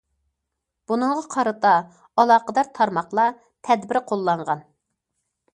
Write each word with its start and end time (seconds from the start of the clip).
بۇنىڭغا 0.91 1.25
قارىتا 1.35 1.73
ئالاقىدار 2.23 2.71
تارماقلار 2.79 3.39
تەدبىر 3.69 4.03
قوللانغان. 4.13 4.69